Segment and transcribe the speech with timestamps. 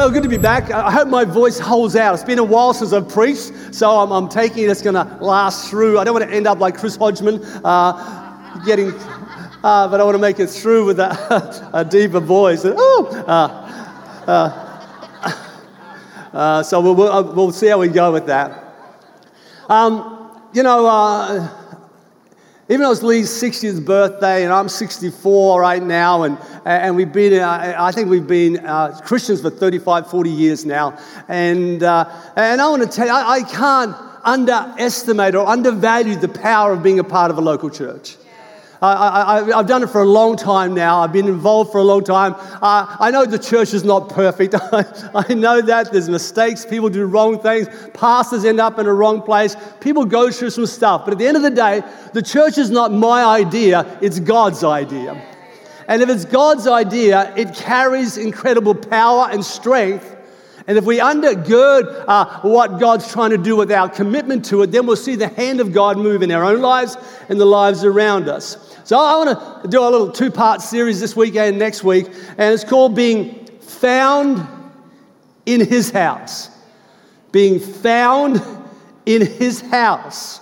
[0.00, 0.70] Well, good to be back.
[0.70, 2.14] I hope my voice holds out.
[2.14, 5.18] It's been a while since I've preached, so I'm, I'm taking it it's going to
[5.20, 5.98] last through.
[5.98, 8.94] I don't want to end up like Chris Hodgman, uh, getting,
[9.62, 12.64] uh, but I want to make it through with a, a deeper voice.
[12.64, 15.36] Ooh, uh, uh,
[16.32, 18.74] uh, so we'll, we'll, we'll, see how we go with that.
[19.68, 21.59] Um, you know, uh,
[22.70, 27.40] even though it's Lee's 60th birthday, and I'm 64 right now, and, and we've been,
[27.40, 30.96] uh, I think we've been uh, Christians for 35, 40 years now.
[31.26, 36.28] And, uh, and I want to tell you, I, I can't underestimate or undervalue the
[36.28, 38.16] power of being a part of a local church.
[38.82, 41.00] I, have done it for a long time now.
[41.00, 42.34] I've been involved for a long time.
[42.62, 44.54] Uh, I know the church is not perfect.
[45.14, 45.92] I know that.
[45.92, 46.64] There's mistakes.
[46.64, 47.68] People do wrong things.
[47.92, 49.54] Pastors end up in a wrong place.
[49.80, 51.04] People go through some stuff.
[51.04, 51.82] But at the end of the day,
[52.14, 55.20] the church is not my idea, it's God's idea.
[55.86, 60.16] And if it's God's idea, it carries incredible power and strength.
[60.66, 64.68] And if we undergird uh, what God's trying to do with our commitment to it,
[64.68, 66.96] then we'll see the hand of God move in our own lives
[67.28, 68.69] and the lives around us.
[68.90, 72.06] So I want to do a little two part series this week and next week,
[72.06, 74.44] and it's called Being Found
[75.46, 76.50] in His House.
[77.30, 78.42] Being found
[79.06, 80.40] in His house.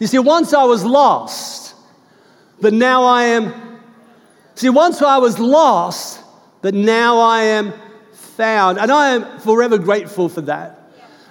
[0.00, 1.74] You see, once I was lost,
[2.58, 3.52] but now I am.
[4.54, 6.22] See, once I was lost,
[6.62, 7.74] but now I am
[8.14, 8.78] found.
[8.78, 10.83] And I am forever grateful for that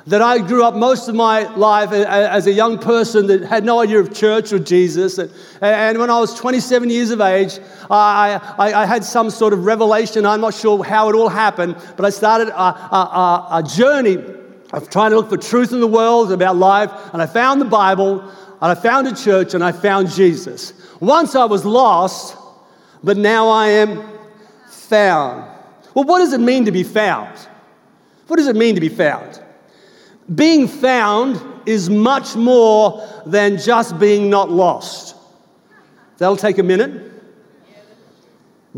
[0.08, 3.80] that I grew up most of my life as a young person that had no
[3.80, 5.18] idea of church or Jesus.
[5.62, 9.66] And when I was 27 years of age, I, I, I had some sort of
[9.66, 10.26] revelation.
[10.26, 14.18] I'm not sure how it all happened, but I started a, a, a journey
[14.74, 16.92] of trying to look for truth in the world about life.
[17.14, 20.74] And I found the Bible, and I found a church, and I found Jesus.
[21.00, 22.36] Once I was lost,
[23.04, 24.04] but now I am
[24.68, 25.50] found.
[25.94, 27.38] Well, what does it mean to be found?
[28.28, 29.43] What does it mean to be found?
[30.34, 35.16] Being found is much more than just being not lost.
[36.18, 37.12] That'll take a minute.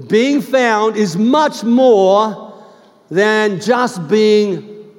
[0.08, 2.64] Being found is much more
[3.10, 4.92] than just being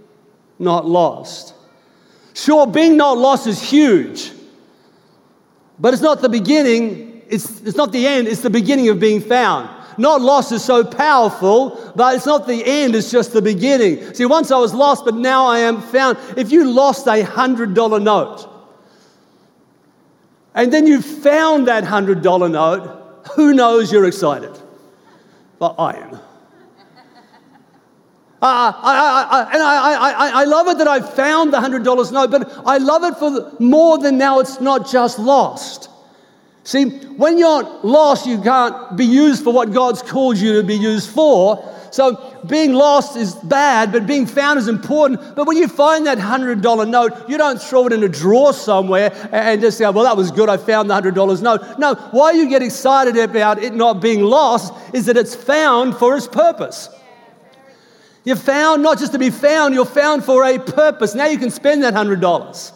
[0.59, 1.55] not lost.
[2.35, 4.31] Sure, being not lost is huge,
[5.79, 9.21] but it's not the beginning, it's, it's not the end, it's the beginning of being
[9.21, 9.69] found.
[9.99, 14.15] Not lost is so powerful, but it's not the end, it's just the beginning.
[14.15, 16.19] See, once I was lost, but now I am found.
[16.37, 18.49] If you lost a $100 note,
[20.55, 24.57] and then you found that $100 note, who knows you're excited?
[25.59, 26.21] But I am.
[28.43, 32.31] Uh, I, I, I, and I, I, love it that I found the $100 note,
[32.31, 35.89] but I love it for more than now it's not just lost.
[36.67, 40.75] See, when you're lost, you can't be used for what God's called you to be
[40.75, 41.65] used for.
[41.93, 45.37] So being lost is bad, but being found is important.
[45.37, 49.13] But when you find that $100 note, you don't throw it in a drawer somewhere
[49.31, 51.79] and just say, oh, well, that was good, I found the $100 note.
[51.79, 56.17] No, why you get excited about it not being lost is that it's found for
[56.17, 56.89] its purpose.
[58.25, 61.15] You're found not just to be found, you're found for a purpose.
[61.15, 62.73] Now you can spend that $100.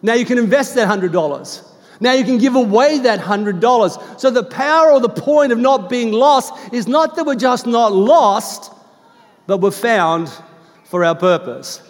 [0.00, 1.71] Now you can invest that $100.
[2.00, 4.20] Now you can give away that $100.
[4.20, 7.66] So the power or the point of not being lost is not that we're just
[7.66, 8.72] not lost,
[9.46, 10.32] but we're found
[10.84, 11.80] for our purpose.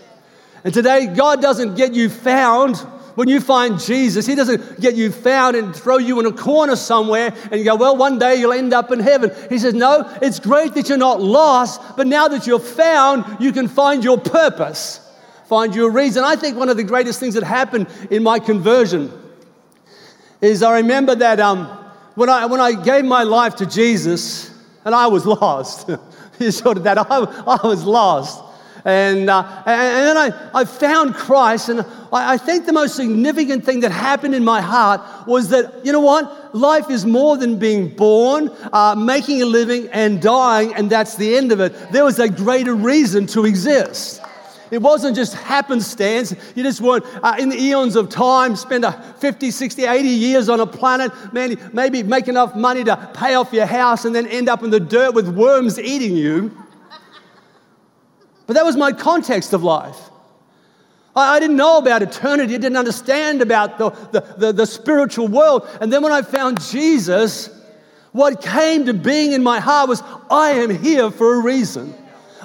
[0.64, 2.76] And today, God doesn't get you found
[3.14, 6.76] when you find Jesus, He doesn't get you found and throw you in a corner
[6.76, 9.30] somewhere and you go, Well, one day you'll end up in heaven.
[9.48, 13.52] He says, No, it's great that you're not lost, but now that you're found, you
[13.52, 15.00] can find your purpose,
[15.46, 16.24] find your reason.
[16.24, 19.12] I think one of the greatest things that happened in my conversion
[20.42, 21.66] is I remember that um,
[22.16, 24.50] when, I, when I gave my life to Jesus,
[24.84, 25.88] and I was lost.
[26.50, 28.42] sort of that, I, I was lost.
[28.84, 31.82] And, uh, and, and, then I, I found Christ, and
[32.12, 35.92] I, I think the most significant thing that happened in my heart was that, you
[35.92, 36.52] know what?
[36.52, 41.36] Life is more than being born, uh, making a living, and dying, and that's the
[41.36, 41.72] end of it.
[41.92, 44.21] There was a greater reason to exist.
[44.72, 46.34] It wasn't just happenstance.
[46.56, 50.48] You just weren't uh, in the eons of time, spend a 50, 60, 80 years
[50.48, 54.48] on a planet, maybe, make enough money to pay off your house and then end
[54.48, 56.56] up in the dirt with worms eating you.
[58.46, 60.08] But that was my context of life.
[61.14, 65.28] I, I didn't know about eternity, I didn't understand about the, the, the, the spiritual
[65.28, 65.68] world.
[65.82, 67.50] And then when I found Jesus,
[68.12, 71.94] what came to being in my heart was, I am here for a reason.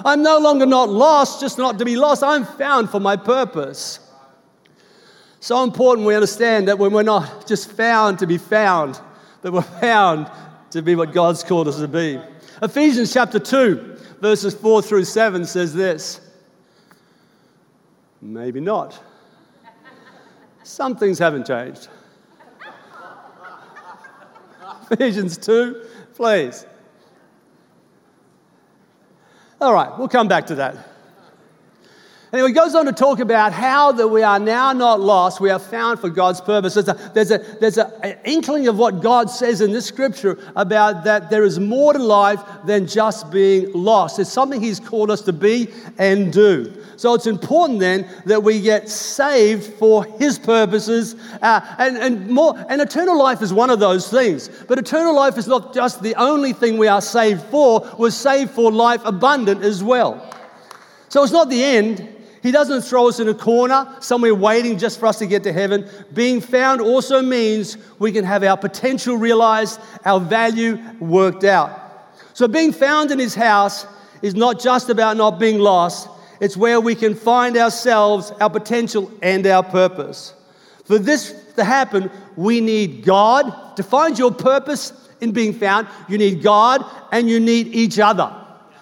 [0.04, 2.22] I'm no longer not lost, just not to be lost.
[2.22, 4.00] I'm found for my purpose.
[5.40, 9.00] So important we understand that when we're not just found to be found,
[9.42, 10.30] that we're found
[10.70, 12.20] to be what God's called us to be.
[12.60, 16.20] Ephesians chapter 2, verses 4 through 7 says this.
[18.20, 19.00] Maybe not.
[20.64, 21.88] Some things haven't changed.
[24.90, 26.66] Ephesians 2, please.
[29.60, 30.76] All right, we'll come back to that.
[32.32, 35.48] Anyway, he goes on to talk about how that we are now not lost, we
[35.48, 36.74] are found for God's purpose.
[36.74, 40.38] There's, a, there's, a, there's a, an inkling of what God says in this scripture
[40.54, 44.18] about that there is more to life than just being lost.
[44.18, 46.72] It's something He's called us to be and do.
[46.98, 52.58] So it's important then that we get saved for His purposes, uh, and, and more.
[52.68, 54.48] And eternal life is one of those things.
[54.66, 57.88] But eternal life is not just the only thing we are saved for.
[57.96, 60.28] We're saved for life abundant as well.
[61.08, 62.16] So it's not the end.
[62.42, 65.52] He doesn't throw us in a corner, somewhere waiting just for us to get to
[65.52, 65.88] heaven.
[66.14, 72.16] Being found also means we can have our potential realized, our value worked out.
[72.32, 73.86] So, being found in His house
[74.20, 76.08] is not just about not being lost,
[76.40, 80.34] it's where we can find ourselves, our potential, and our purpose.
[80.84, 83.76] For this to happen, we need God.
[83.76, 88.34] To find your purpose in being found, you need God and you need each other.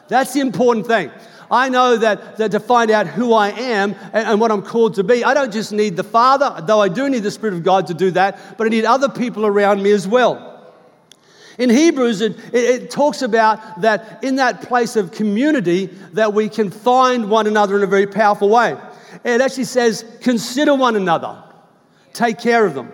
[0.08, 1.10] That's the important thing.
[1.50, 4.94] I know that, that to find out who I am and, and, what I'm called
[4.94, 7.62] to be, I don't just need the Father, though I do need the Spirit of
[7.62, 10.55] God to do that, but I need other people around me as well.
[11.58, 16.70] In Hebrews, it, it, talks about that in that place of community that we can
[16.70, 18.76] find one another in a very powerful way.
[19.24, 21.42] It actually says, consider one another,
[22.12, 22.92] take care of them,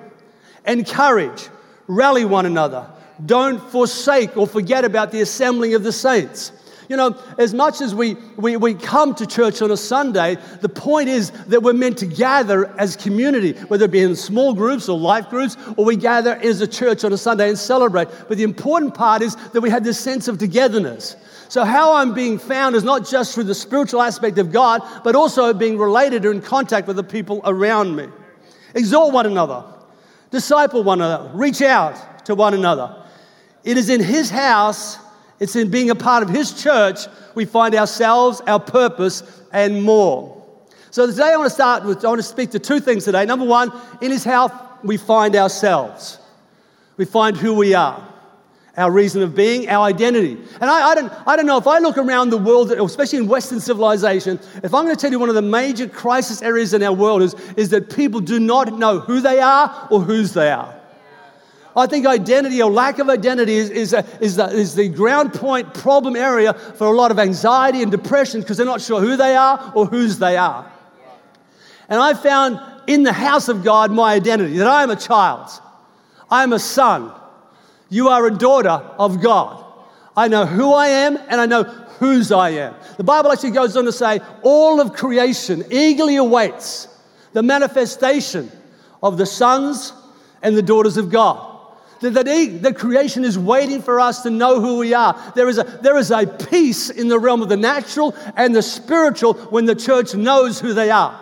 [0.64, 1.48] encourage,
[1.88, 2.88] rally one another,
[3.26, 6.52] don't forsake or forget about the assembling of the saints.
[6.88, 10.68] You know, as much as we, we, we come to church on a Sunday, the
[10.68, 14.88] point is that we're meant to gather as community, whether it be in small groups
[14.88, 18.08] or life groups, or we gather as a church on a Sunday and celebrate.
[18.28, 21.16] But the important part is that we have this sense of togetherness.
[21.48, 25.14] So, how I'm being found is not just through the spiritual aspect of God, but
[25.14, 28.08] also being related or in contact with the people around me.
[28.74, 29.62] Exhort one another,
[30.30, 33.04] disciple one another, reach out to one another.
[33.64, 34.98] It is in His house
[35.42, 37.00] it's in being a part of His church
[37.34, 40.40] we find ourselves, our purpose, and more.
[40.92, 43.24] So today I want to start with, I want to speak to two things today.
[43.26, 44.52] Number one, in His house
[44.84, 46.20] we find ourselves.
[46.96, 48.06] We find who we are,
[48.76, 50.34] our reason of being, our identity.
[50.60, 53.26] And I, I, don't, I don't know, if I look around the world, especially in
[53.26, 56.84] Western civilization, if I'm going to tell you one of the major crisis areas in
[56.84, 60.52] our world is, is that people do not know who they are or whose they
[60.52, 60.81] are.
[61.74, 65.32] I think identity or lack of identity is, is, a, is, the, is the ground
[65.32, 69.16] point problem area for a lot of anxiety and depression because they're not sure who
[69.16, 70.70] they are or whose they are.
[71.88, 75.48] And I found in the house of God my identity that I am a child,
[76.30, 77.12] I am a son.
[77.88, 79.62] You are a daughter of God.
[80.16, 82.74] I know who I am and I know whose I am.
[82.96, 86.88] The Bible actually goes on to say, all of creation eagerly awaits
[87.34, 88.50] the manifestation
[89.02, 89.92] of the sons
[90.42, 91.51] and the daughters of God.
[92.02, 92.24] That,
[92.62, 95.32] that creation is waiting for us to know who we are.
[95.36, 98.62] There is, a, there is a peace in the realm of the natural and the
[98.62, 101.18] spiritual when the church knows who they are.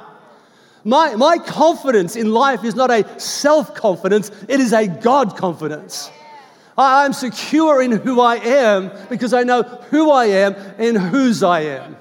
[0.82, 6.10] My, my confidence in life is not a self confidence, it is a God confidence.
[6.78, 11.60] I'm secure in who I am because I know who I am and whose I
[11.60, 11.96] am.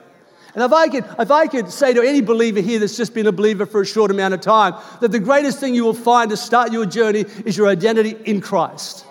[0.60, 3.28] And if I, could, if I could say to any believer here that's just been
[3.28, 6.30] a believer for a short amount of time, that the greatest thing you will find
[6.32, 9.06] to start your journey is your identity in Christ.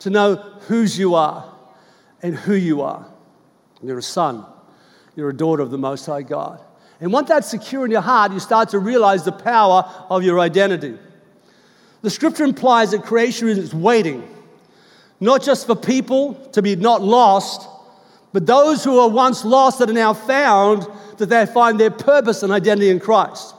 [0.00, 0.34] To know
[0.68, 1.50] whose you are
[2.20, 3.06] and who you are.
[3.82, 4.44] You're a son,
[5.16, 6.60] you're a daughter of the Most High God.
[7.00, 10.38] And once that's secure in your heart, you start to realize the power of your
[10.38, 10.98] identity.
[12.02, 14.28] The scripture implies that creation is waiting,
[15.18, 17.66] not just for people to be not lost,
[18.32, 20.86] but those who were once lost that are now found,
[21.18, 23.54] that they find their purpose and identity in Christ.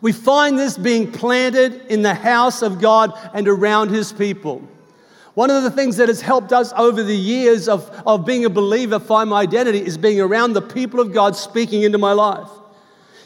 [0.00, 4.66] We find this being planted in the house of God and around his people.
[5.34, 8.50] One of the things that has helped us over the years of, of being a
[8.50, 12.48] believer find my identity is being around the people of God speaking into my life.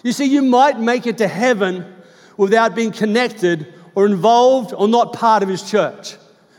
[0.03, 1.93] You see, you might make it to heaven
[2.37, 6.17] without being connected or involved or not part of his church.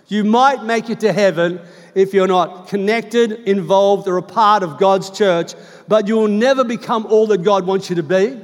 [0.07, 1.59] You might make it to heaven
[1.95, 5.53] if you're not connected, involved, or a part of God's church,
[5.87, 8.39] but you will never become all that God wants you to be,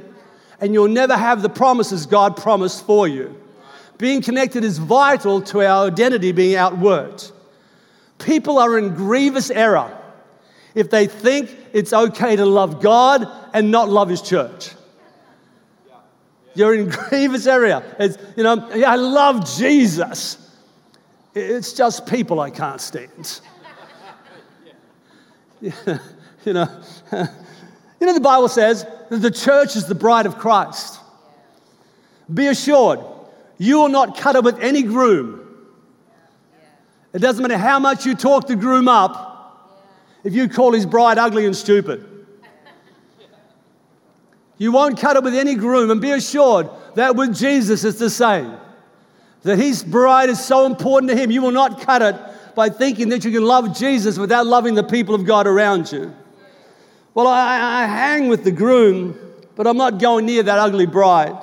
[0.60, 3.38] and you'll never have the promises God promised for you.
[3.98, 7.30] Being connected is vital to our identity being outworked.
[8.18, 9.96] People are in grievous error
[10.74, 14.70] if they think it's okay to love God and not love His church.
[16.54, 17.82] You're in grievous error.
[17.98, 20.38] It's, you know, I love Jesus.
[21.34, 23.40] It's just people I can't stand.
[26.44, 30.98] You know, you know, the Bible says that the church is the bride of Christ.
[32.32, 33.00] Be assured,
[33.58, 35.38] you will not cut it with any groom.
[37.12, 39.80] It doesn't matter how much you talk the groom up
[40.24, 42.08] if you call his bride ugly and stupid.
[44.58, 48.10] You won't cut it with any groom, and be assured that with Jesus it's the
[48.10, 48.56] same.
[49.42, 52.16] That his bride is so important to him, you will not cut it
[52.54, 56.14] by thinking that you can love Jesus without loving the people of God around you.
[57.14, 59.18] Well, I, I hang with the groom,
[59.56, 61.42] but I'm not going near that ugly bride.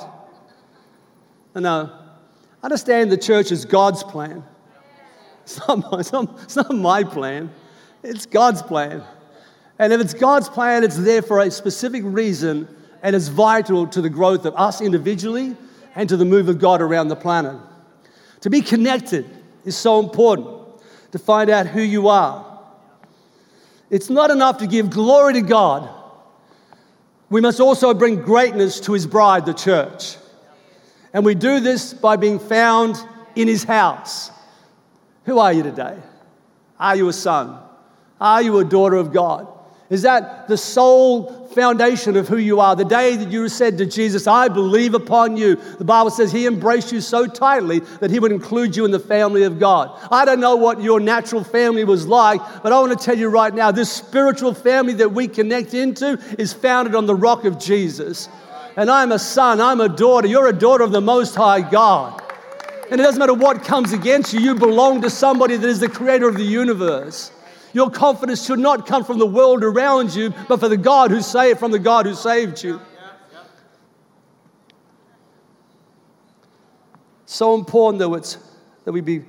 [1.55, 1.91] No,
[2.63, 4.43] understand the church is God's plan.
[5.43, 7.51] It's not, my, it's, not, it's not my plan,
[8.03, 9.03] it's God's plan.
[9.77, 12.67] And if it's God's plan, it's there for a specific reason
[13.01, 15.55] and it's vital to the growth of us individually
[15.95, 17.55] and to the move of God around the planet.
[18.41, 19.29] To be connected
[19.65, 20.49] is so important
[21.11, 22.45] to find out who you are.
[23.89, 25.89] It's not enough to give glory to God,
[27.29, 30.17] we must also bring greatness to His bride, the church.
[31.13, 33.03] And we do this by being found
[33.35, 34.31] in His house.
[35.25, 35.97] Who are you today?
[36.79, 37.59] Are you a son?
[38.19, 39.47] Are you a daughter of God?
[39.89, 42.75] Is that the sole foundation of who you are?
[42.75, 46.45] The day that you said to Jesus, I believe upon you, the Bible says he
[46.45, 49.89] embraced you so tightly that he would include you in the family of God.
[50.11, 53.29] I don't know what your natural family was like, but I want to tell you
[53.29, 57.59] right now this spiritual family that we connect into is founded on the rock of
[57.59, 58.29] Jesus.
[58.77, 62.21] And I'm a son, I'm a daughter, you're a daughter of the Most High God.
[62.91, 65.89] And it doesn't matter what comes against you, you belong to somebody that is the
[65.89, 67.31] creator of the universe.
[67.73, 71.21] Your confidence should not come from the world around you, but for the God who
[71.21, 72.79] saved from the God who saved you.
[77.25, 78.37] So important that it's
[78.85, 79.23] that we be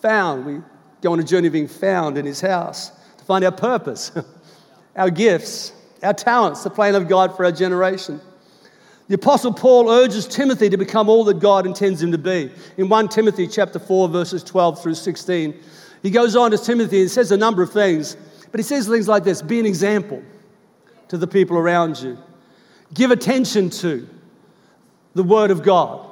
[0.00, 0.44] found.
[0.44, 0.60] We
[1.00, 4.10] go on a journey of being found in his house to find our purpose,
[4.96, 8.20] our gifts, our talents, the plan of God for our generation.
[9.08, 12.50] The apostle Paul urges Timothy to become all that God intends him to be.
[12.76, 15.54] In 1 Timothy chapter 4 verses 12 through 16,
[16.02, 18.16] he goes on to Timothy and says a number of things,
[18.50, 20.22] but he says things like this, be an example
[21.08, 22.18] to the people around you.
[22.94, 24.08] Give attention to
[25.14, 26.08] the word of God.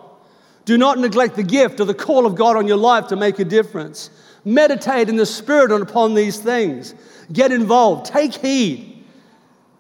[0.65, 3.39] Do not neglect the gift or the call of God on your life to make
[3.39, 4.11] a difference.
[4.45, 6.95] Meditate in the spirit upon these things.
[7.33, 8.07] Get involved.
[8.07, 9.05] Take heed.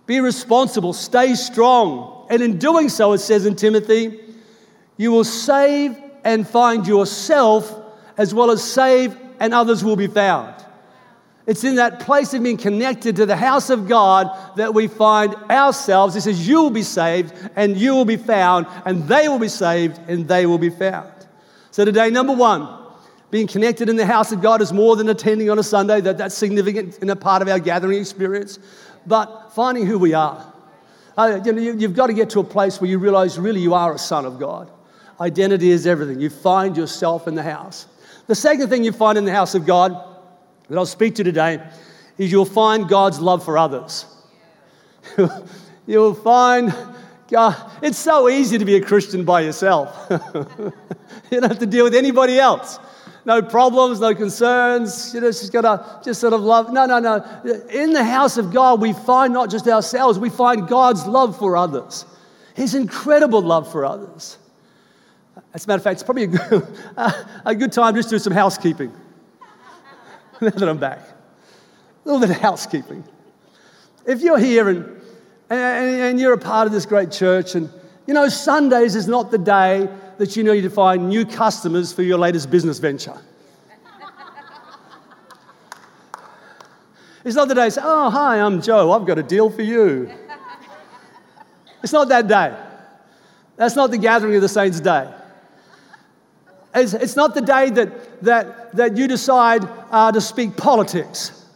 [0.06, 0.92] Be responsible.
[0.92, 4.20] Stay strong and in doing so, it says in Timothy,
[4.96, 7.74] you will save and find yourself
[8.16, 10.54] as well as save and others will be found.
[11.46, 15.34] It's in that place of being connected to the house of God that we find
[15.50, 16.14] ourselves.
[16.14, 19.48] He says, You will be saved and you will be found, and they will be
[19.48, 21.12] saved and they will be found.
[21.72, 22.66] So, today, number one,
[23.30, 26.16] being connected in the house of God is more than attending on a Sunday, that,
[26.16, 28.58] that's significant in a part of our gathering experience,
[29.06, 30.42] but finding who we are.
[31.18, 33.60] Uh, you know, you, you've got to get to a place where you realize really
[33.60, 34.70] you are a son of God.
[35.20, 36.18] Identity is everything.
[36.18, 37.86] You find yourself in the house.
[38.26, 39.92] The second thing you find in the house of God
[40.68, 41.62] that I'll speak to today
[42.18, 44.06] is you'll find God's love for others.
[45.86, 46.74] you'll find
[47.28, 50.06] God, it's so easy to be a Christian by yourself.
[50.10, 52.78] you don't have to deal with anybody else
[53.24, 55.14] no problems, no concerns.
[55.14, 56.72] You know, she's got to just sort of love.
[56.72, 57.24] No, no, no.
[57.70, 61.56] In the house of God, we find not just ourselves, we find God's love for
[61.56, 62.04] others,
[62.54, 64.38] His incredible love for others.
[65.54, 66.66] As a matter of fact, it's probably a good,
[67.46, 68.92] a good time just to do some housekeeping.
[70.40, 73.04] now that I'm back, a little bit of housekeeping.
[74.04, 75.00] If you're here and,
[75.48, 77.70] and, and you're a part of this great church, and
[78.08, 82.02] you know, Sundays is not the day that you need to find new customers for
[82.02, 83.16] your latest business venture.
[87.24, 90.10] It's not the day, say, oh, hi, I'm Joe, I've got a deal for you.
[91.82, 92.54] It's not that day.
[93.56, 95.10] That's not the gathering of the saints' day.
[96.74, 101.46] It's, it's not the day that, that, that you decide uh, to speak politics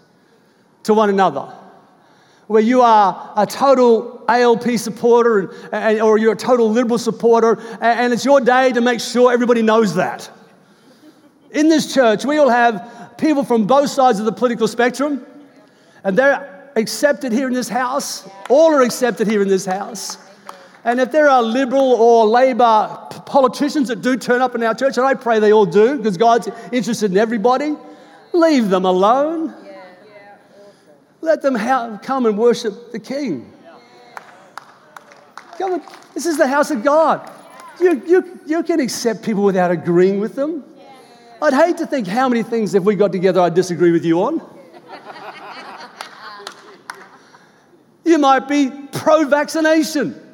[0.84, 1.52] to one another
[2.48, 7.60] where you are a total ALP supporter and, and, or you're a total Liberal supporter,
[7.75, 10.28] and, and it's your day to make sure everybody knows that.
[11.50, 15.25] In this church, we all have people from both sides of the political spectrum,
[16.04, 18.28] and they're accepted here in this house.
[18.48, 20.16] All are accepted here in this house.
[20.85, 24.97] And if there are Liberal or Labor politicians that do turn up in our church,
[24.97, 27.76] and I pray they all do because God's interested in everybody,
[28.32, 29.54] leave them alone.
[31.20, 33.52] Let them ha- come and worship the King.
[35.58, 35.82] Come on,
[36.14, 37.28] this is the house of God.
[37.80, 40.64] You, you, you can accept people without agreeing with them.
[41.42, 44.23] I'd hate to think how many things, if we got together, I'd disagree with you
[44.23, 44.40] on.
[48.04, 50.27] You might be pro vaccination.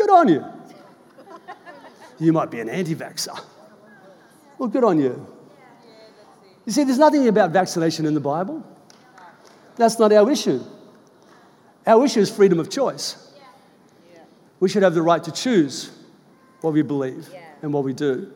[0.00, 0.42] Good on you.
[2.18, 3.38] You might be an anti vaxxer.
[4.56, 5.26] Well, good on you.
[6.64, 8.64] You see, there's nothing about vaccination in the Bible.
[9.76, 10.64] That's not our issue.
[11.86, 13.34] Our issue is freedom of choice.
[14.58, 15.90] We should have the right to choose
[16.62, 17.28] what we believe
[17.60, 18.32] and what we do.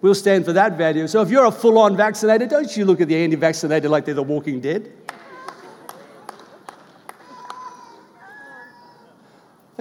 [0.00, 1.06] We'll stand for that value.
[1.08, 4.06] So if you're a full on vaccinated, don't you look at the anti vaccinated like
[4.06, 4.90] they're the walking dead.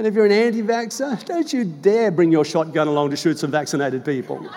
[0.01, 3.37] And if you're an anti vaxxer, don't you dare bring your shotgun along to shoot
[3.37, 4.43] some vaccinated people.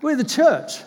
[0.00, 0.84] We're the church.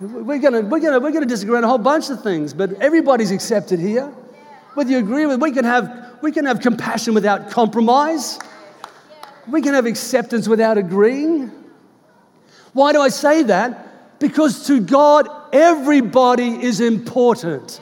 [0.00, 3.30] We're going we're gonna, we're gonna disagree on a whole bunch of things, but everybody's
[3.30, 4.12] accepted here.
[4.74, 8.40] Whether you agree with, we can have, we can have compassion without compromise.
[9.46, 11.52] We can have acceptance without agreeing.
[12.72, 14.18] Why do I say that?
[14.18, 17.80] Because to God, everybody is important.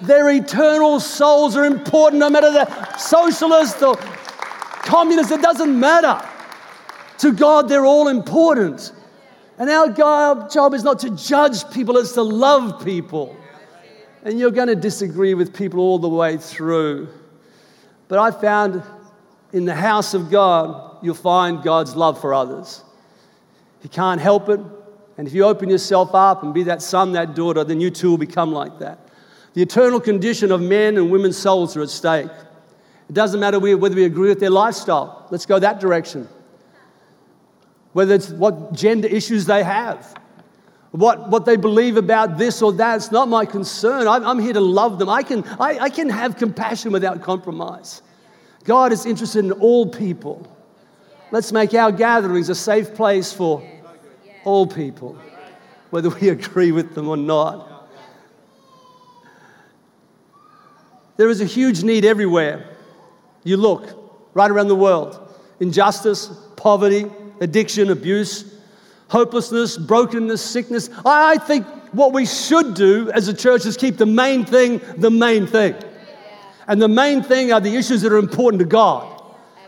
[0.00, 3.96] Their eternal souls are important, no matter the socialist or
[4.84, 6.22] communist, it doesn't matter.
[7.18, 8.92] To God, they're all important.
[9.58, 13.36] And our job is not to judge people, it's to love people.
[14.22, 17.08] And you're going to disagree with people all the way through.
[18.08, 18.82] But I found
[19.52, 22.84] in the house of God, you'll find God's love for others.
[23.80, 24.60] He can't help it.
[25.18, 28.10] And if you open yourself up and be that son, that daughter, then you too
[28.10, 28.98] will become like that.
[29.54, 32.30] The eternal condition of men and women's souls are at stake.
[33.08, 35.26] It doesn't matter whether we agree with their lifestyle.
[35.30, 36.28] Let's go that direction
[37.96, 40.20] whether it's what gender issues they have,
[40.90, 42.96] what, what they believe about this or that.
[42.96, 44.06] It's not my concern.
[44.06, 45.08] I'm, I'm here to love them.
[45.08, 48.02] I can, I, I can have compassion without compromise.
[48.64, 50.46] God is interested in all people.
[51.32, 53.66] Let's make our gatherings a safe place for
[54.46, 55.18] all people,
[55.90, 57.90] whether we agree with them or not.
[61.18, 62.64] There is a huge need everywhere.
[63.44, 63.86] You look
[64.32, 65.20] right around the world
[65.60, 67.06] injustice, poverty,
[67.40, 68.54] addiction, abuse,
[69.08, 70.90] hopelessness, brokenness, sickness.
[71.04, 75.10] I think what we should do as a church is keep the main thing the
[75.10, 75.74] main thing.
[76.68, 79.15] And the main thing are the issues that are important to God.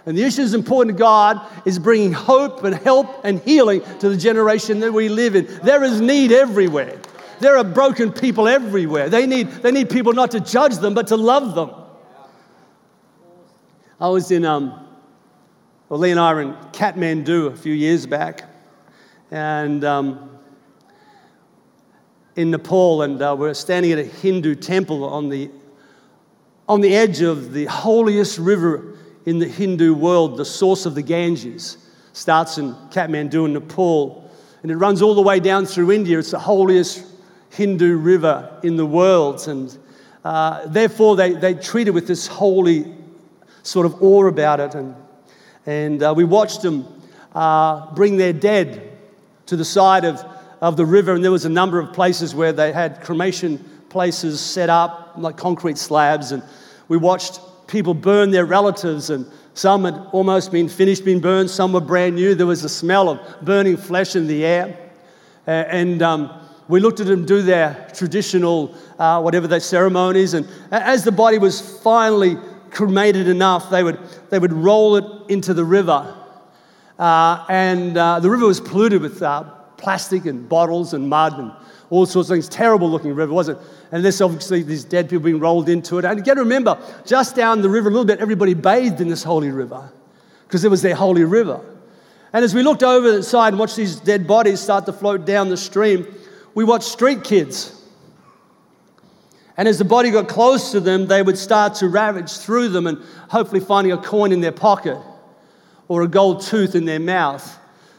[0.09, 4.17] And the issues important to God is bringing hope and help and healing to the
[4.17, 5.45] generation that we live in.
[5.63, 6.99] There is need everywhere.
[7.41, 9.11] There are broken people everywhere.
[9.11, 11.73] They need, they need people not to judge them, but to love them.
[14.01, 14.89] I was in um,
[15.91, 18.45] well, Lee and I were in Kathmandu a few years back,
[19.31, 20.39] and um,
[22.35, 25.51] in Nepal, and uh, we're standing at a Hindu temple on the,
[26.67, 28.95] on the edge of the holiest river
[29.29, 31.77] in the Hindu world, the source of the Ganges.
[32.15, 34.29] Starts in Kathmandu in Nepal,
[34.63, 36.19] and it runs all the way down through India.
[36.19, 37.05] It's the holiest
[37.51, 39.77] Hindu river in the world, and
[40.25, 42.95] uh, therefore they, they treat it with this holy
[43.63, 44.75] sort of awe about it.
[44.75, 44.95] And
[45.67, 46.87] and uh, we watched them
[47.35, 48.97] uh, bring their dead
[49.45, 50.25] to the side of,
[50.63, 51.13] of the river.
[51.13, 55.37] And there was a number of places where they had cremation places set up, like
[55.37, 56.33] concrete slabs.
[56.33, 56.43] And
[56.89, 59.11] we watched people burn their relatives.
[59.11, 61.51] And some had almost been finished, been burned.
[61.51, 62.35] Some were brand new.
[62.35, 64.77] There was a smell of burning flesh in the air.
[65.47, 70.35] Uh, and um, we looked at them do their traditional, uh, whatever their ceremonies.
[70.35, 72.37] And as the body was finally
[72.71, 73.99] cremated enough, they would,
[74.31, 76.15] they would roll it into the river.
[76.99, 79.45] Uh, and uh, the river was polluted with uh,
[79.77, 81.53] plastic and bottles and mud and
[81.91, 82.49] all sorts of things.
[82.49, 83.65] Terrible looking river, wasn't it?
[83.93, 86.05] And there's obviously these dead people being rolled into it.
[86.05, 89.09] And you got to remember, just down the river a little bit, everybody bathed in
[89.09, 89.91] this holy river
[90.47, 91.61] because it was their holy river.
[92.33, 95.25] And as we looked over the side and watched these dead bodies start to float
[95.25, 96.07] down the stream,
[96.55, 97.79] we watched street kids
[99.59, 102.87] and as the body got close to them, they would start to ravage through them
[102.87, 104.97] and hopefully finding a coin in their pocket
[105.89, 107.58] or a gold tooth in their mouth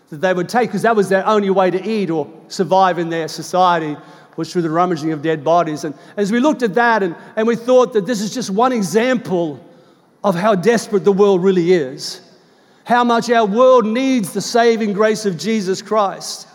[0.09, 3.09] that they would take because that was their only way to eat or survive in
[3.09, 3.95] their society
[4.39, 5.83] was through the rummaging of dead bodies.
[5.83, 8.71] And as we looked at that and, and we thought that this is just one
[8.71, 9.63] example
[10.23, 12.21] of how desperate the world really is,
[12.85, 16.47] how much our world needs the saving grace of Jesus Christ,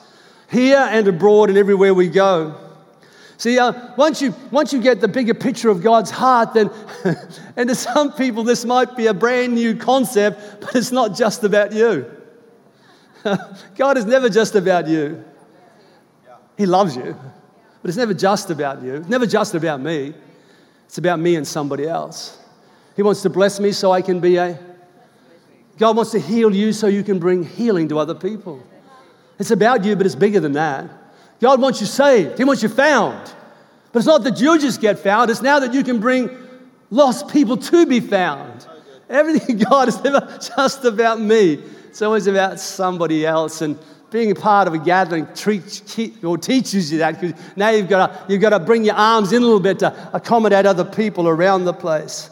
[0.51, 2.59] here and abroad and everywhere we go.
[3.37, 6.71] See, uh, once, you, once you get the bigger picture of God's heart, then,
[7.57, 11.45] and to some people, this might be a brand new concept, but it's not just
[11.45, 12.11] about you.
[13.77, 15.25] God is never just about you.
[16.57, 17.17] He loves you,
[17.83, 18.95] but it's never just about you.
[18.97, 20.15] It's never just about me.
[20.87, 22.39] It's about me and somebody else.
[22.97, 24.59] He wants to bless me so I can be a.
[25.79, 28.63] God wants to heal you so you can bring healing to other people.
[29.39, 30.89] It's about you, but it's bigger than that.
[31.41, 33.33] God wants you saved, He wants you found.
[33.93, 36.31] But it's not that you just get found, it's now that you can bring
[36.91, 38.67] lost people to be found.
[39.09, 41.63] Everything God is never just about me,
[41.95, 43.63] it's always about somebody else.
[43.63, 43.79] And
[44.11, 48.27] being a part of a gathering treat, or teaches you that because now you've got,
[48.27, 51.29] to, you've got to bring your arms in a little bit to accommodate other people
[51.29, 52.31] around the place.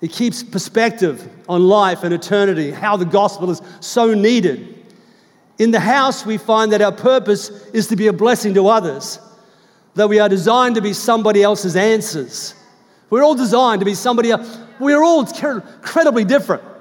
[0.00, 4.76] It keeps perspective on life and eternity, how the gospel is so needed.
[5.60, 9.20] In the house, we find that our purpose is to be a blessing to others,
[9.94, 12.56] that we are designed to be somebody else's answers.
[13.08, 14.58] We're all designed to be somebody else.
[14.80, 16.73] We're all incredibly different.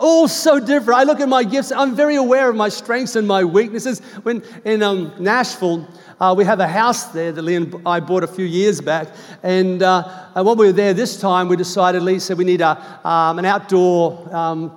[0.00, 0.98] All so different.
[0.98, 4.00] I look at my gifts, I'm very aware of my strengths and my weaknesses.
[4.22, 5.86] When in um, Nashville,
[6.18, 9.08] uh, we have a house there that Lee and I bought a few years back.
[9.42, 12.62] And, uh, and when we were there this time, we decided, Lee said, we need
[12.62, 14.72] a, um, an outdoor um,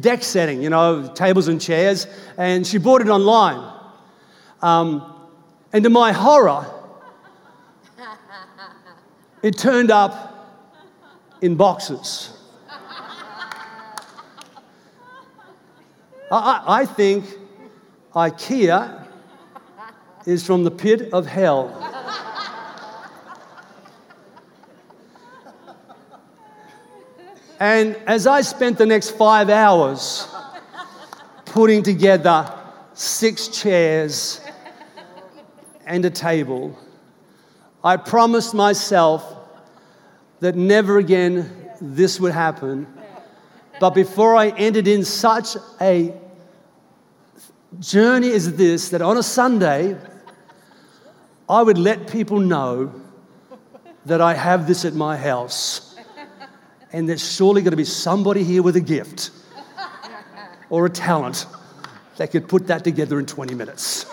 [0.00, 2.06] deck setting, you know, tables and chairs.
[2.36, 3.72] And she bought it online.
[4.60, 5.10] Um,
[5.72, 6.66] and to my horror,
[9.42, 10.60] it turned up
[11.40, 12.35] in boxes.
[16.30, 17.24] I, I think
[18.14, 19.06] IKEA
[20.26, 21.82] is from the pit of hell.
[27.58, 30.28] And as I spent the next five hours
[31.46, 32.52] putting together
[32.92, 34.40] six chairs
[35.86, 36.78] and a table,
[37.82, 39.24] I promised myself
[40.40, 42.86] that never again this would happen.
[43.78, 46.14] But before I entered in such a
[47.78, 49.96] journey as this, that on a Sunday,
[51.48, 52.92] I would let people know
[54.06, 55.96] that I have this at my house.
[56.92, 59.30] And there's surely going to be somebody here with a gift
[60.70, 61.46] or a talent
[62.16, 64.06] that could put that together in 20 minutes.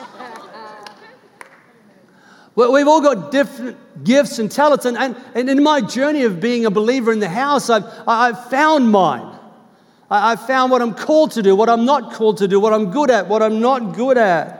[2.55, 6.39] Well, we've all got different gifts and talents, and, and, and in my journey of
[6.39, 9.39] being a believer in the house, I've, I've found mine.
[10.13, 12.71] I, I've found what I'm called to do, what I'm not called to do, what
[12.71, 14.59] I'm good at, what I'm not good at.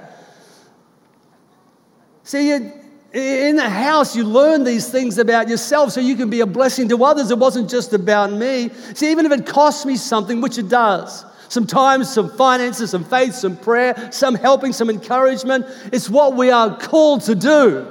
[2.24, 6.48] See, in the house, you learn these things about yourself so you can be a
[6.48, 7.30] blessing to others.
[7.30, 8.70] It wasn't just about me.
[8.96, 13.04] See, even if it costs me something, which it does, some time, some finances, some
[13.04, 17.86] faith, some prayer, some helping, some encouragement, it's what we are called to do.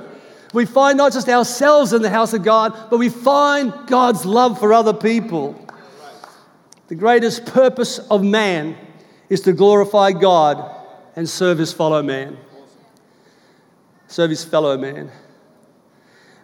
[0.53, 4.59] We find not just ourselves in the house of God, but we find God's love
[4.59, 5.55] for other people.
[6.93, 8.77] The greatest purpose of man
[9.31, 10.77] is to glorify God
[11.17, 12.37] and serve his fellow man
[14.09, 15.11] serve his fellow man.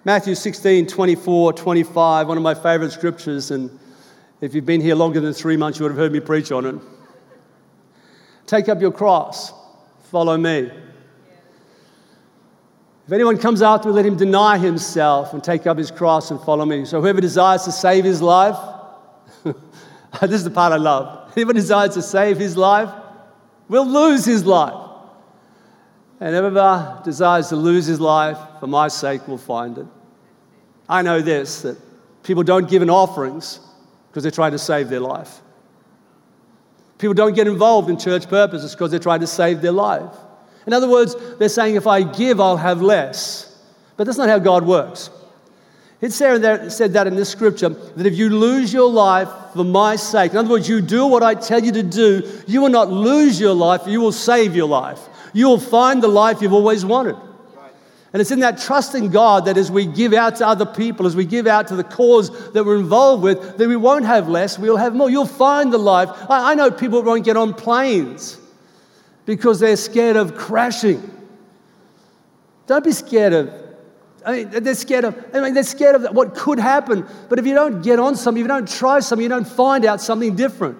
[0.06, 3.78] Matthew 16, 24, 25, one of my favorite scriptures, and
[4.40, 6.64] if you've been here longer than three months, you would have heard me preach on
[6.64, 6.76] it.
[8.46, 9.52] Take up your cross,
[10.04, 10.70] follow me.
[13.06, 16.40] If anyone comes after me, let him deny himself and take up his cross and
[16.40, 16.86] follow me.
[16.86, 18.56] So, whoever desires to save his life,
[20.22, 21.32] this is the part I love.
[21.34, 22.90] Whoever desires to save his life
[23.68, 24.86] will lose his life.
[26.20, 29.86] And whoever desires to lose his life for my sake will find it.
[30.88, 31.78] I know this that
[32.24, 33.60] people don't give in offerings
[34.08, 35.40] because they're trying to save their life.
[36.98, 40.12] People don't get involved in church purposes because they're trying to save their life.
[40.66, 43.62] In other words, they're saying, if I give, I'll have less.
[43.96, 45.10] But that's not how God works.
[46.00, 50.32] It said that in this scripture that if you lose your life for my sake,
[50.32, 53.40] in other words, you do what I tell you to do, you will not lose
[53.40, 57.16] your life, you will save your life you'll find the life you've always wanted.
[58.12, 61.06] And it's in that trust in God that as we give out to other people,
[61.06, 64.28] as we give out to the cause that we're involved with, that we won't have
[64.28, 65.10] less, we'll have more.
[65.10, 66.08] You'll find the life.
[66.30, 68.38] I, I know people won't get on planes
[69.26, 71.02] because they're scared of crashing.
[72.66, 73.52] Don't be scared of,
[74.28, 77.06] I mean, they're scared of, I mean, they're scared of what could happen.
[77.30, 79.86] But if you don't get on something, if you don't try something, you don't find
[79.86, 80.76] out something different.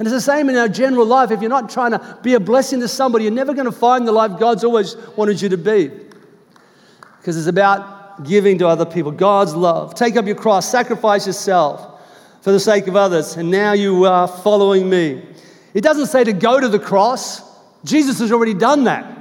[0.00, 1.30] And it's the same in our general life.
[1.30, 4.08] If you're not trying to be a blessing to somebody, you're never going to find
[4.08, 5.88] the life God's always wanted you to be.
[7.18, 9.94] Because it's about giving to other people, God's love.
[9.94, 12.00] Take up your cross, sacrifice yourself
[12.42, 15.22] for the sake of others, and now you are following me.
[15.74, 17.40] It doesn't say to go to the cross,
[17.84, 19.19] Jesus has already done that.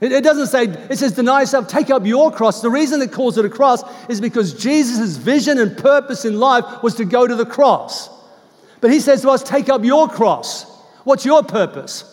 [0.00, 2.60] It, doesn't say, it says deny yourself, take up your cross.
[2.60, 6.82] The reason it calls it a cross is because Jesus' vision and purpose in life
[6.82, 8.10] was to go to the cross.
[8.82, 10.64] But he says to us, take up your cross.
[11.04, 12.12] What's your purpose?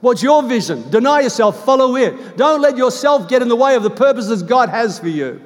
[0.00, 0.88] What's your vision?
[0.90, 2.36] Deny yourself, follow it.
[2.36, 5.40] Don't let yourself get in the way of the purposes God has for you.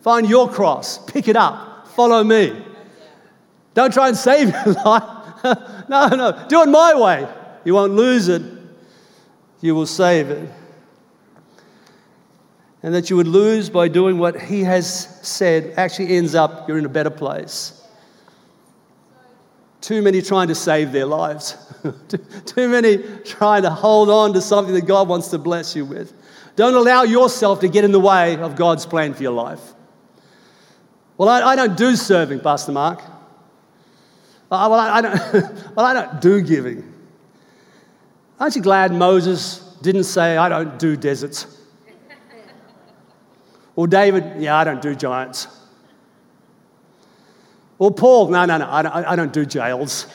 [0.00, 2.64] Find your cross, pick it up, follow me.
[3.74, 5.02] Don't try and save your life.
[5.88, 7.28] no, no, do it my way.
[7.64, 8.42] You won't lose it,
[9.60, 10.48] you will save it.
[12.82, 14.88] And that you would lose by doing what He has
[15.26, 17.76] said actually ends up you're in a better place.
[19.80, 21.56] Too many trying to save their lives.
[22.46, 26.12] Too many trying to hold on to something that God wants to bless you with.
[26.56, 29.60] Don't allow yourself to get in the way of God's plan for your life.
[31.16, 33.00] Well, I, I don't do serving, Pastor Mark.
[34.50, 35.22] Uh, well, I, I don't,
[35.76, 36.92] well, I don't do giving.
[38.38, 41.59] Aren't you glad Moses didn't say, I don't do deserts?
[43.80, 45.48] Or David, yeah, I don't do giants.
[47.78, 50.06] Or Paul, no, no, no, I don't, I don't do jails.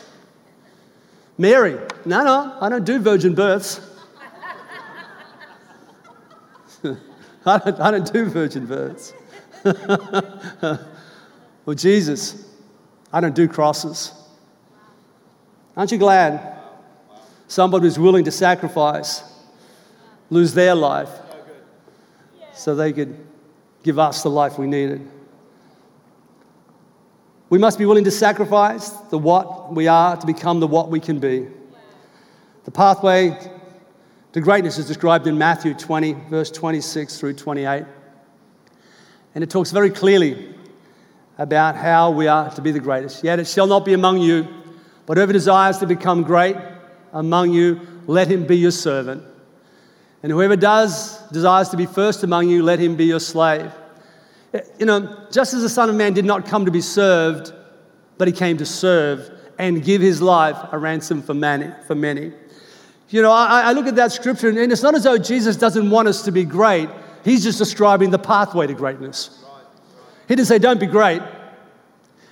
[1.39, 3.82] Mary, no, no, I don't do virgin births.
[6.84, 9.15] I, don't, I don't do virgin births.
[9.63, 12.47] well, Jesus,
[13.12, 14.13] I don't do crosses.
[15.75, 16.56] Aren't you glad
[17.47, 19.23] somebody who's willing to sacrifice,
[20.30, 21.10] lose their life,
[22.54, 23.25] so they could
[23.86, 25.08] give us the life we needed?
[27.52, 31.00] We must be willing to sacrifice the what we are to become the what we
[31.00, 31.48] can be.
[32.63, 33.38] The pathway
[34.34, 37.86] to greatness is described in Matthew 20, verse 26 through 28.
[39.36, 40.56] And it talks very clearly
[41.38, 43.24] about how we are to be the greatest.
[43.24, 44.48] Yet it shall not be among you,
[45.06, 46.56] but whoever desires to become great
[47.13, 49.24] among you, let him be your servant.
[50.26, 53.72] And whoever does desires to be first among you, let him be your slave.
[54.56, 57.54] Eh, you know, just as the Son of Man did not come to be served,
[58.18, 61.72] but he came to serve and give his life a ransom for many.
[61.86, 62.34] For many.
[63.10, 65.92] You know, I, I look at that scripture, and it's not as though Jesus doesn't
[65.92, 66.90] want us to be great.
[67.24, 69.46] He's just describing the pathway to greatness.
[70.28, 71.22] He didn't say, don't be great.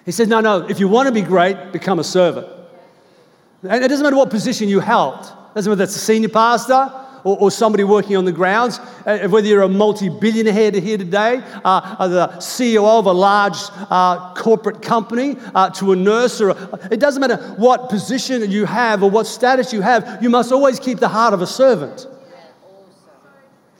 [0.03, 2.47] He said, no, no, if you want to be great, become a servant.
[3.61, 5.19] And it doesn't matter what position you held.
[5.19, 8.79] It doesn't matter if that's a senior pastor or, or somebody working on the grounds,
[9.05, 13.57] uh, whether you're a multi-billionaire here today, uh, uh, the CEO of a large
[13.89, 18.65] uh, corporate company, uh, to a nurse, or a, it doesn't matter what position you
[18.65, 22.07] have or what status you have, you must always keep the heart of a servant.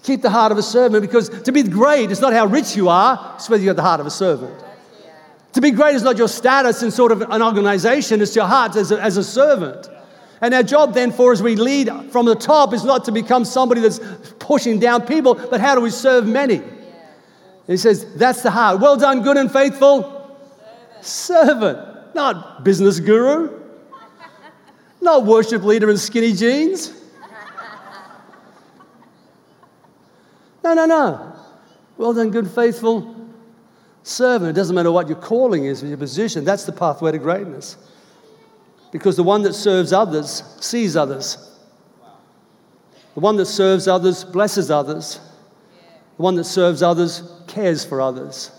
[0.04, 2.90] Keep the heart of a servant because to be great is not how rich you
[2.90, 4.64] are, it's whether you have the heart of a servant.
[5.54, 8.76] To be great is not your status in sort of an organization, it's your heart
[8.76, 9.88] as a, as a servant.
[10.44, 13.46] And our job then for as we lead from the top is not to become
[13.46, 14.02] somebody that's
[14.40, 16.62] pushing down people, but how do we serve many?
[17.66, 18.82] he says, that's the heart.
[18.82, 20.02] Well done, good and faithful
[21.00, 22.14] servant, servant.
[22.14, 23.58] not business guru,
[25.00, 26.92] not worship leader in skinny jeans.
[30.62, 31.36] No, no, no.
[31.96, 33.16] Well done, good, faithful
[34.04, 34.50] servant.
[34.50, 36.44] It doesn't matter what your calling is, or your position.
[36.44, 37.78] That's the pathway to greatness
[38.94, 41.50] because the one that serves others sees others.
[43.16, 45.20] The one that serves others blesses others.
[46.18, 48.52] The one that serves others cares for others.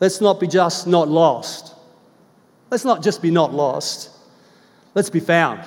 [0.00, 1.74] Let's not be just not lost.
[2.70, 4.10] Let's not just be not lost.
[4.94, 5.62] Let's be found.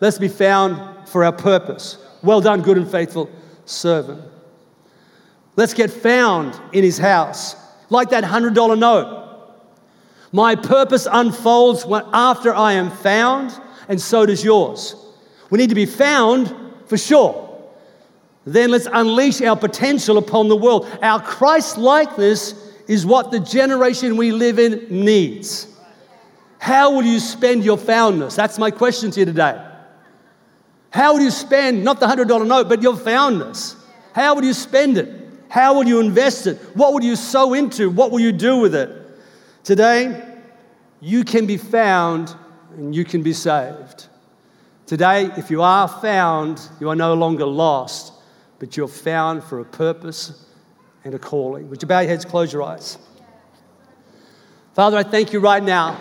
[0.00, 1.98] Let's be found for our purpose.
[2.24, 3.30] Well done, good and faithful
[3.64, 4.20] servant.
[5.54, 7.54] Let's get found in his house,
[7.90, 9.23] like that $100 note.
[10.34, 13.56] My purpose unfolds after I am found,
[13.88, 14.96] and so does yours.
[15.48, 16.52] We need to be found
[16.86, 17.62] for sure.
[18.44, 20.88] Then let's unleash our potential upon the world.
[21.02, 22.52] Our Christ likeness
[22.88, 25.68] is what the generation we live in needs.
[26.58, 28.34] How will you spend your foundness?
[28.34, 29.64] That's my question to you today.
[30.90, 33.76] How will you spend, not the $100 note, but your foundness?
[34.12, 35.14] How will you spend it?
[35.48, 36.56] How will you invest it?
[36.74, 37.88] What will you sow into?
[37.88, 39.03] What will you do with it?
[39.64, 40.22] Today,
[41.00, 42.34] you can be found
[42.76, 44.08] and you can be saved.
[44.84, 48.12] Today, if you are found, you are no longer lost,
[48.58, 50.44] but you're found for a purpose
[51.04, 51.70] and a calling.
[51.70, 52.98] Would you bow your heads, close your eyes?
[54.74, 55.98] Father, I thank you right now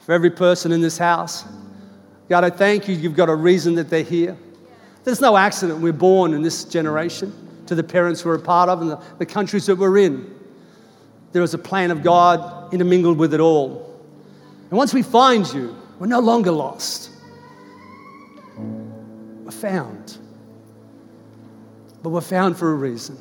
[0.00, 1.44] for every person in this house.
[2.28, 4.36] God, I thank you, you've got a reason that they're here.
[5.04, 7.32] There's no accident we're born in this generation
[7.66, 10.37] to the parents we're a part of and the, the countries that we're in.
[11.32, 13.84] There is a plan of God intermingled with it all.
[14.70, 17.10] And once we find you, we're no longer lost.
[18.56, 20.18] We're found.
[22.02, 23.18] But we're found for a reason,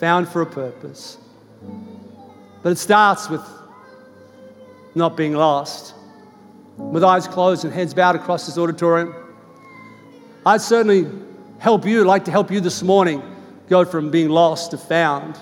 [0.00, 1.18] found for a purpose.
[2.62, 3.42] But it starts with
[4.94, 5.94] not being lost.
[6.76, 9.14] With eyes closed and heads bowed across this auditorium,
[10.44, 11.06] I'd certainly
[11.58, 13.22] help you, like to help you this morning,
[13.68, 15.38] go from being lost to found.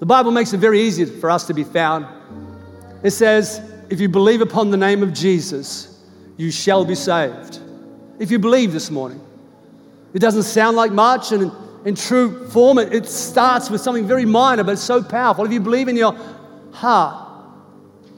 [0.00, 2.06] The Bible makes it very easy for us to be found.
[3.02, 6.02] It says, if you believe upon the name of Jesus,
[6.36, 7.60] you shall be saved.
[8.18, 9.20] If you believe this morning,
[10.14, 11.52] it doesn't sound like much, and
[11.84, 15.44] in true form, it, it starts with something very minor, but it's so powerful.
[15.44, 16.16] If you believe in your
[16.72, 17.28] heart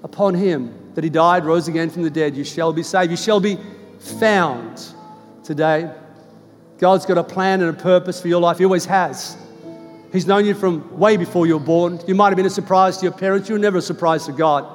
[0.03, 3.11] upon him that he died, rose again from the dead, you shall be saved.
[3.11, 3.59] You shall be
[3.99, 4.83] found
[5.45, 5.91] today.
[6.79, 8.59] God's got a plan and a purpose for your life.
[8.59, 9.37] He always has.
[10.13, 12.01] He's known you from way before you were born.
[12.07, 13.49] You might have been a surprise to your parents.
[13.49, 14.67] You were never a surprise to God.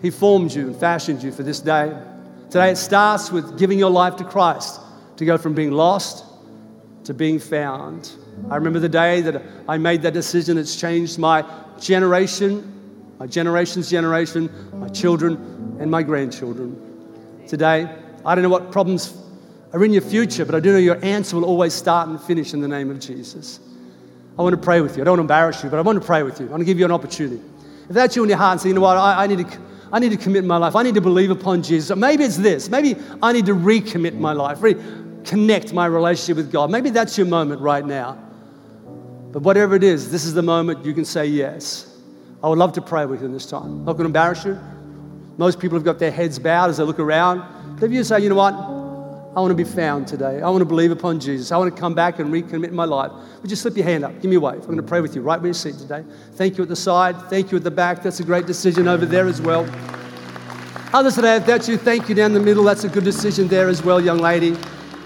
[0.00, 1.96] He formed you and fashioned you for this day.
[2.46, 4.80] Today it starts with giving your life to Christ
[5.16, 6.24] to go from being lost
[7.04, 8.12] to being found.
[8.50, 10.56] I remember the day that I made that decision.
[10.56, 11.44] It's changed my
[11.80, 16.78] generation, my generation's generation, my children, and my grandchildren.
[17.46, 17.88] Today,
[18.24, 19.16] I don't know what problems
[19.72, 22.54] are in your future, but I do know your answer will always start and finish
[22.54, 23.58] in the name of Jesus.
[24.38, 25.02] I want to pray with you.
[25.02, 26.46] I don't want to embarrass you, but I want to pray with you.
[26.46, 27.40] I want to give you an opportunity.
[27.88, 29.58] If that's you in your heart and say, you know what, I, I need to.
[29.94, 30.74] I need to commit my life.
[30.74, 31.94] I need to believe upon Jesus.
[31.94, 32.70] maybe it's this.
[32.70, 36.70] Maybe I need to recommit my life, reconnect my relationship with God.
[36.70, 38.16] Maybe that's your moment right now.
[39.32, 41.98] But whatever it is, this is the moment you can say yes.
[42.42, 43.64] I would love to pray with you in this time.
[43.64, 44.58] I'm not going to embarrass you.
[45.36, 47.42] Most people have got their heads bowed as they look around.
[47.76, 48.54] But if you say, you know what,
[49.34, 50.42] I want to be found today.
[50.42, 51.52] I want to believe upon Jesus.
[51.52, 53.10] I want to come back and recommit my life.
[53.40, 54.12] Would you slip your hand up?
[54.20, 54.56] Give me a wave.
[54.56, 56.04] I'm going to pray with you right where you sit today.
[56.34, 57.16] Thank you at the side.
[57.30, 58.02] Thank you at the back.
[58.02, 59.66] That's a great decision over there as well.
[60.92, 62.62] Others today, if that's you, thank you down the middle.
[62.62, 64.54] That's a good decision there as well, young lady.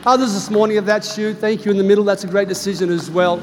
[0.04, 2.02] Others this morning, if that's you, thank you in the middle.
[2.02, 3.40] That's a great decision as well.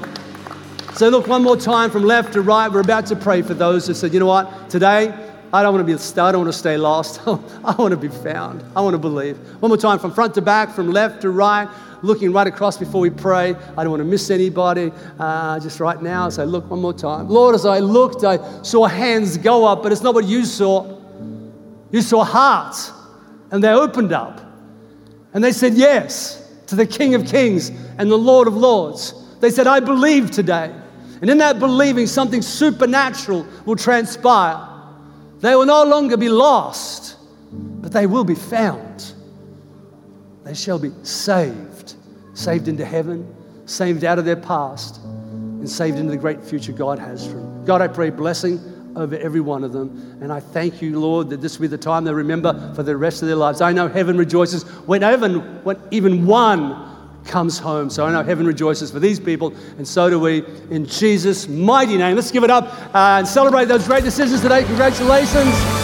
[0.95, 2.69] So, look, one more time from left to right.
[2.69, 5.87] We're about to pray for those who said, you know what, today I don't want
[5.87, 6.23] to be a.
[6.23, 7.21] I don't want to stay lost.
[7.27, 8.63] I want to be found.
[8.75, 9.37] I want to believe.
[9.61, 11.69] One more time, from front to back, from left to right,
[12.01, 13.55] looking right across before we pray.
[13.77, 14.91] I don't want to miss anybody.
[15.19, 17.29] Uh, just right now, say, look, one more time.
[17.29, 20.99] Lord, as I looked, I saw hands go up, but it's not what you saw.
[21.91, 22.91] You saw hearts,
[23.51, 24.41] and they opened up.
[25.35, 29.13] And they said yes to the King of Kings and the Lord of Lords.
[29.39, 30.73] They said, I believe today.
[31.21, 34.72] And in that believing, something supernatural will transpire.
[35.43, 37.17] They will no longer be lost,
[37.51, 39.13] but they will be found.
[40.45, 41.95] They shall be saved,
[42.33, 43.27] saved into heaven,
[43.65, 47.65] saved out of their past, and saved into the great future God has for them.
[47.65, 48.57] God, I pray blessing
[48.95, 50.17] over every one of them.
[50.21, 52.95] And I thank you, Lord, that this will be the time they remember for the
[52.95, 53.59] rest of their lives.
[53.59, 56.92] I know heaven rejoices when even, when even one
[57.25, 57.89] comes home.
[57.89, 61.97] So I know heaven rejoices for these people, and so do we in Jesus' mighty
[61.97, 62.15] name.
[62.15, 64.63] Let's give it up and celebrate those great decisions today.
[64.63, 65.82] Congratulations.